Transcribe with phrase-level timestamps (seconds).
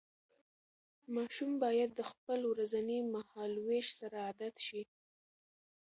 [1.15, 4.81] ماشوم باید د خپل ورځني مهالوېش سره عادت شي.